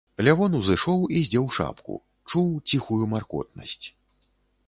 Лявон 0.27 0.53
узышоў 0.59 1.03
і 1.17 1.21
здзеў 1.25 1.43
шапку, 1.57 1.99
чуў 2.33 2.47
ціхую 2.69 2.99
маркотнасць. 3.13 3.85